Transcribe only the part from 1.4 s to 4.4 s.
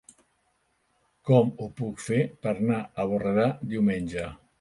ho puc fer per anar a Borredà diumenge?